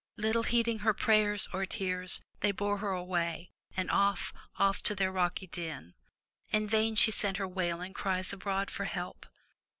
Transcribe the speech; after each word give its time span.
Little 0.17 0.41
heeding 0.41 0.79
her 0.79 0.95
prayers 0.95 1.47
or 1.53 1.63
tears, 1.67 2.21
they 2.39 2.51
bore 2.51 2.79
her 2.79 2.89
away, 2.89 3.51
and 3.77 3.91
off, 3.91 4.33
off 4.57 4.81
to 4.81 4.95
their 4.95 5.11
rocky 5.11 5.45
den. 5.45 5.93
In 6.49 6.67
vain 6.67 6.95
she 6.95 7.11
sent 7.11 7.37
her 7.37 7.47
wailing 7.47 7.93
cries 7.93 8.33
abroad 8.33 8.71
for 8.71 8.85
help. 8.85 9.27